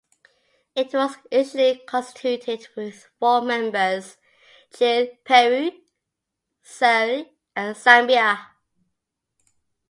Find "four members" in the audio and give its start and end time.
3.19-4.17